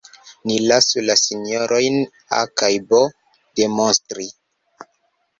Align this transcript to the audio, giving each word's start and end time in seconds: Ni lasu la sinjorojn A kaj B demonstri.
Ni 0.51 0.55
lasu 0.69 1.01
la 1.09 1.15
sinjorojn 1.23 1.97
A 2.37 2.39
kaj 2.61 2.69
B 2.93 3.01
demonstri. 3.61 4.27